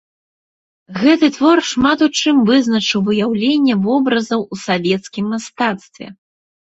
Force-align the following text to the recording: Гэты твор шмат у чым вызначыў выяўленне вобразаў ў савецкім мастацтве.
Гэты 1.01 1.27
твор 1.35 1.57
шмат 1.71 1.99
у 2.05 2.07
чым 2.19 2.39
вызначыў 2.49 3.03
выяўленне 3.09 3.73
вобразаў 3.83 4.41
ў 4.53 4.63
савецкім 4.65 5.29
мастацтве. 5.35 6.07